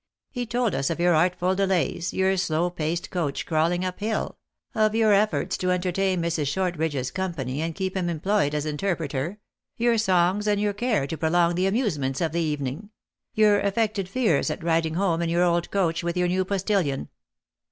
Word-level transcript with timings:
He 0.31 0.47
told 0.47 0.73
us 0.73 0.89
of 0.89 0.99
your 0.99 1.13
artful 1.13 1.53
delays, 1.53 2.11
your 2.11 2.35
slow 2.35 2.71
paced 2.71 3.11
coach 3.11 3.45
crawling 3.45 3.85
up 3.85 3.99
hill; 3.99 4.39
of 4.73 4.95
your 4.95 5.13
efforts 5.13 5.57
to 5.57 5.69
en 5.69 5.79
tertain 5.79 6.19
Mrs. 6.21 6.47
Shortridge 6.47 6.95
s 6.95 7.11
company, 7.11 7.61
and 7.61 7.75
keep 7.75 7.95
him 7.95 8.09
em 8.09 8.19
ployed 8.19 8.55
as 8.55 8.65
interpreter; 8.65 9.37
your 9.77 9.99
songs 9.99 10.47
and 10.47 10.59
your 10.59 10.73
care 10.73 11.05
to 11.05 11.15
396 11.15 11.17
THE 11.17 11.17
ACTKESS 11.17 11.17
IN 11.17 11.19
HIGH 11.19 11.19
LIFE. 11.19 11.19
prolong 11.29 11.53
the 11.53 11.67
amusements 11.67 12.21
of 12.21 12.31
the 12.31 12.41
evening; 12.41 12.89
your 13.35 13.59
affect 13.59 13.99
ed 13.99 14.09
fears 14.09 14.49
at 14.49 14.63
riding 14.63 14.95
home 14.95 15.21
in 15.21 15.29
your 15.29 15.43
old 15.43 15.69
coach 15.69 16.03
with 16.03 16.17
your 16.17 16.27
new 16.27 16.45
postillion. 16.45 17.07